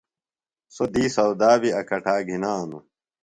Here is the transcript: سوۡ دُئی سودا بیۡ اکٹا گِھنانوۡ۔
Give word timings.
سوۡ 0.75 0.89
دُئی 0.93 1.05
سودا 1.15 1.51
بیۡ 1.61 1.75
اکٹا 1.79 2.15
گِھنانوۡ۔ 2.27 2.83